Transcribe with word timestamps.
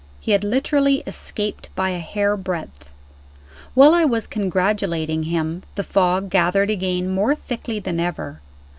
He 0.19 0.31
had 0.31 0.43
literally 0.43 1.03
escaped 1.05 1.69
by 1.75 1.91
a 1.91 1.99
hair 1.99 2.35
breadth. 2.35 2.89
While 3.75 3.93
I 3.93 4.03
was 4.03 4.25
congratulating 4.25 5.25
him, 5.25 5.61
the 5.75 5.83
fog 5.83 6.31
gathered 6.31 6.71
again 6.71 7.07
more 7.07 7.35
thickly 7.35 7.77
than 7.77 7.99
ever. 7.99 8.41